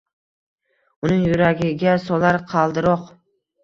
Uning 1.05 1.21
yuragiga 1.33 1.97
solar 2.09 2.43
qaldiroq. 2.57 3.11